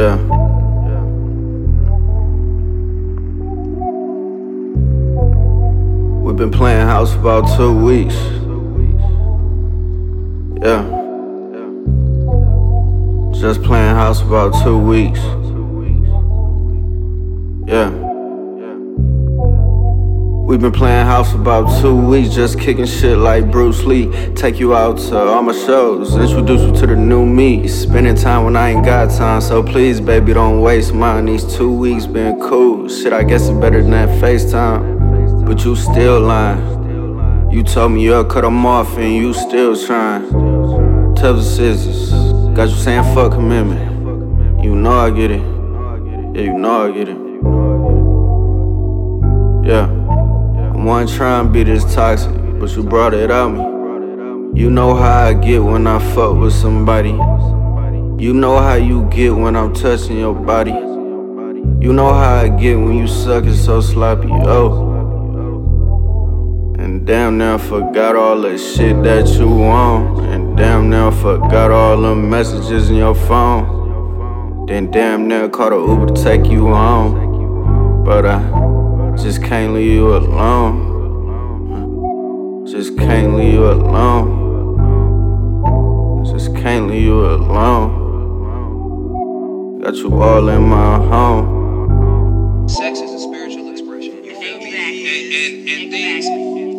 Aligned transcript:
Yeah. 0.00 0.16
We've 6.22 6.36
been 6.36 6.50
playing 6.50 6.86
house 6.86 7.12
for 7.12 7.18
about 7.18 7.54
two 7.58 7.76
weeks. 7.76 8.14
Yeah. 10.64 10.84
Just 13.38 13.62
playing 13.62 13.94
house 13.94 14.22
for 14.22 14.28
about 14.28 14.64
two 14.64 14.78
weeks. 14.78 15.20
Yeah. 17.68 17.99
We've 20.50 20.60
been 20.60 20.72
playing 20.72 21.06
house 21.06 21.32
about 21.32 21.80
two 21.80 21.94
weeks, 21.94 22.34
just 22.34 22.58
kicking 22.58 22.84
shit 22.84 23.16
like 23.16 23.52
Bruce 23.52 23.84
Lee. 23.84 24.10
Take 24.34 24.58
you 24.58 24.74
out 24.74 24.98
to 24.98 25.16
all 25.16 25.44
my 25.44 25.52
shows, 25.52 26.16
introduce 26.16 26.62
you 26.62 26.72
to 26.80 26.88
the 26.88 26.96
new 26.96 27.24
me. 27.24 27.68
Spending 27.68 28.16
time 28.16 28.42
when 28.46 28.56
I 28.56 28.70
ain't 28.70 28.84
got 28.84 29.16
time, 29.16 29.42
so 29.42 29.62
please, 29.62 30.00
baby, 30.00 30.32
don't 30.32 30.60
waste 30.60 30.92
mine. 30.92 31.26
These 31.26 31.54
two 31.54 31.72
weeks 31.72 32.04
been 32.06 32.40
cool. 32.40 32.88
Shit, 32.88 33.12
I 33.12 33.22
guess 33.22 33.46
it's 33.46 33.60
better 33.60 33.80
than 33.80 33.92
that 33.92 34.08
FaceTime. 34.20 35.46
But 35.46 35.64
you 35.64 35.76
still 35.76 36.18
lying. 36.18 37.52
You 37.52 37.62
told 37.62 37.92
me 37.92 38.02
you'll 38.02 38.24
cut 38.24 38.40
them 38.40 38.66
off 38.66 38.98
and 38.98 39.14
you 39.14 39.32
still 39.32 39.76
trying. 39.86 40.32
Tell 41.14 41.34
the 41.34 41.44
scissors, 41.44 42.10
got 42.56 42.68
you 42.70 42.74
saying 42.74 43.04
fuck 43.14 43.30
commitment. 43.34 44.64
You 44.64 44.74
know 44.74 44.98
I 44.98 45.10
get 45.10 45.30
it. 45.30 45.42
Yeah, 46.34 46.42
you 46.42 46.58
know 46.58 46.88
I 46.88 46.90
get 46.90 47.08
it. 47.08 47.16
Yeah. 49.64 49.99
Wasn't 50.82 51.14
trying 51.16 51.46
to 51.46 51.52
be 51.52 51.62
this 51.62 51.84
toxic, 51.94 52.32
but 52.58 52.74
you 52.74 52.82
brought 52.82 53.12
it 53.12 53.30
out 53.30 53.50
me. 53.50 54.60
You 54.60 54.70
know 54.70 54.94
how 54.94 55.26
I 55.26 55.34
get 55.34 55.62
when 55.62 55.86
I 55.86 55.98
fuck 56.14 56.36
with 56.36 56.54
somebody. 56.54 57.10
You 58.22 58.32
know 58.32 58.58
how 58.58 58.74
you 58.74 59.04
get 59.10 59.36
when 59.36 59.56
I'm 59.56 59.74
touching 59.74 60.18
your 60.18 60.34
body. 60.34 60.72
You 60.72 61.92
know 61.92 62.12
how 62.12 62.36
I 62.36 62.48
get 62.48 62.76
when 62.76 62.96
you 62.96 63.06
suck 63.06 63.44
it 63.44 63.56
so 63.56 63.82
sloppy, 63.82 64.30
oh. 64.30 64.88
And 66.78 67.06
damn 67.06 67.36
now 67.36 67.58
forgot 67.58 68.16
all 68.16 68.40
the 68.40 68.56
shit 68.56 69.02
that 69.02 69.28
you 69.38 69.48
want. 69.48 70.20
And 70.20 70.56
damn 70.56 70.88
now 70.88 71.10
forgot 71.10 71.70
all 71.70 72.00
the 72.00 72.14
messages 72.14 72.88
in 72.88 72.96
your 72.96 73.14
phone. 73.14 74.66
Then 74.66 74.90
damn 74.90 75.28
near 75.28 75.48
caught 75.50 75.72
a 75.72 75.76
Uber 75.76 76.14
to 76.14 76.22
take 76.24 76.46
you 76.46 76.68
home. 76.68 78.02
But 78.02 78.24
I 78.24 78.79
just 79.22 79.42
can't 79.42 79.74
leave 79.74 79.92
you 79.92 80.16
alone. 80.16 80.88
Just 82.66 82.96
can't 82.96 83.36
leave 83.36 83.52
you 83.54 83.70
alone. 83.70 84.40
Just 86.24 86.56
can't 86.56 86.88
leave 86.88 87.02
you 87.02 87.26
alone. 87.26 87.90
Got 89.82 89.96
you 89.96 90.22
all 90.22 90.48
in 90.48 90.62
my 90.62 90.96
home. 90.96 92.66
Sex 92.66 93.00
is 93.00 93.12
a 93.12 93.18
spiritual 93.18 93.70
expression. 93.70 94.24
You 94.24 94.34
feel 94.40 94.56
me? 94.58 94.72
And, 95.06 95.34
and, 95.34 95.68
and 95.68 95.90
things 95.90 96.24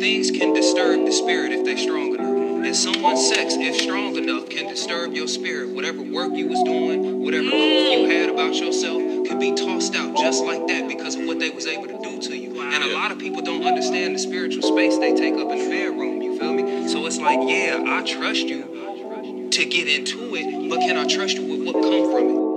things 0.00 0.30
can 0.30 0.52
disturb 0.52 1.06
the 1.06 1.12
spirit 1.12 1.50
if 1.50 1.64
they're 1.64 1.76
strong 1.76 2.14
enough. 2.14 2.64
And 2.66 2.76
someone's 2.76 3.26
sex, 3.28 3.54
if 3.58 3.74
strong 3.80 4.14
enough, 4.16 4.48
can 4.48 4.68
disturb 4.68 5.12
your 5.12 5.26
spirit. 5.26 5.70
Whatever 5.70 6.02
work 6.02 6.32
you 6.34 6.46
was 6.46 6.62
doing, 6.62 7.20
whatever 7.20 7.50
proof 7.50 7.92
you 7.92 8.04
had 8.08 8.28
about 8.28 8.54
yourself, 8.54 9.17
could 9.28 9.38
be 9.38 9.52
tossed 9.52 9.94
out 9.94 10.16
just 10.16 10.42
like 10.42 10.66
that 10.68 10.88
because 10.88 11.14
of 11.14 11.26
what 11.26 11.38
they 11.38 11.50
was 11.50 11.66
able 11.66 11.86
to 11.86 11.98
do 12.02 12.18
to 12.18 12.36
you. 12.36 12.60
And 12.62 12.82
a 12.82 12.94
lot 12.94 13.12
of 13.12 13.18
people 13.18 13.42
don't 13.42 13.62
understand 13.62 14.14
the 14.14 14.18
spiritual 14.18 14.62
space 14.62 14.96
they 14.96 15.14
take 15.14 15.34
up 15.34 15.50
in 15.50 15.58
the 15.58 15.68
bedroom. 15.68 16.22
You 16.22 16.38
feel 16.38 16.54
me? 16.54 16.88
So 16.88 17.04
it's 17.06 17.18
like, 17.18 17.38
yeah, 17.46 17.84
I 17.86 18.02
trust 18.04 18.46
you 18.46 19.50
to 19.50 19.64
get 19.66 19.86
into 19.86 20.34
it, 20.34 20.70
but 20.70 20.78
can 20.78 20.96
I 20.96 21.06
trust 21.06 21.36
you 21.36 21.44
with 21.44 21.66
what 21.66 21.82
come 21.82 22.10
from 22.10 22.28
it? 22.30 22.48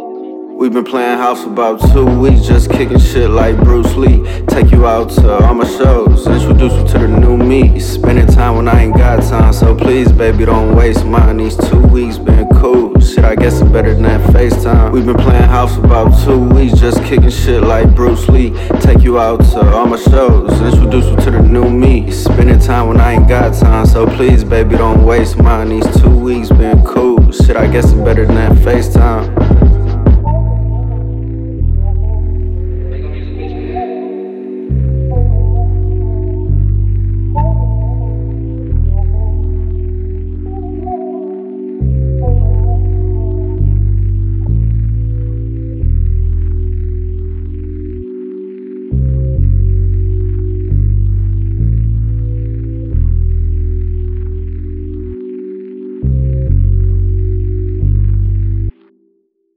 We've 0.62 0.72
been 0.72 0.86
playing 0.86 1.18
house 1.18 1.44
for 1.44 1.50
about 1.50 1.82
two 1.92 2.06
weeks, 2.20 2.46
just 2.46 2.70
kicking 2.70 3.00
shit 3.00 3.32
like 3.32 3.58
Bruce 3.58 3.96
Lee. 3.96 4.24
Take 4.46 4.72
you 4.72 4.86
out 4.86 5.10
to 5.10 5.40
all 5.40 5.56
my 5.56 5.66
shows, 5.66 6.28
introduce 6.28 6.74
you 6.74 6.88
to 6.88 7.00
the 7.00 7.08
new 7.08 7.36
me. 7.36 7.80
Spending 7.80 8.28
time 8.28 8.58
when 8.58 8.68
I 8.68 8.84
ain't 8.84 8.96
got 8.96 9.24
time, 9.24 9.54
so 9.54 9.76
please, 9.76 10.12
baby, 10.12 10.46
don't 10.46 10.76
waste 10.76 11.04
mine. 11.04 11.38
These 11.38 11.58
two 11.68 11.82
weeks 11.88 12.20
been 12.20 12.48
cool. 12.50 13.00
Shit, 13.00 13.26
I 13.26 13.36
guess 13.36 13.60
it's 13.60 13.72
better 13.72 13.96
than 13.96 14.06
FaceTime. 14.42 14.92
We've 14.92 15.06
been 15.06 15.18
playing 15.18 15.44
house 15.44 15.76
for 15.76 15.86
about 15.86 16.20
two 16.26 16.40
weeks, 16.40 16.80
just 16.80 17.04
kicking 17.04 17.30
shit 17.30 17.62
like 17.62 17.94
Bruce 17.94 18.28
Lee. 18.28 18.50
Take 18.80 19.04
you 19.04 19.20
out 19.20 19.38
to 19.52 19.72
all 19.72 19.86
my 19.86 19.98
shows, 19.98 20.60
introduce 20.60 21.06
you 21.06 21.16
to 21.18 21.30
the 21.30 21.42
new 21.44 21.70
me. 21.70 22.10
Spending 22.10 22.58
time 22.58 22.88
when 22.88 23.00
I 23.00 23.14
ain't 23.14 23.30
got 23.30 23.54
time, 23.54 23.86
so 23.86 24.08
please, 24.08 24.44
baby, 24.44 24.78
don't 24.78 25.06
waste 25.06 25.38
mine. 25.38 25.70
These 25.70 26.02
two 26.02 26.10
weeks 26.10 26.50
been 26.50 26.84
cool. 26.84 27.32
Shit, 27.32 27.56
I 27.56 27.68
guess 27.68 27.92
it's 27.92 27.94
better 27.94 28.26
than 28.26 28.34
that 28.34 28.54
FaceTime. 28.54 29.51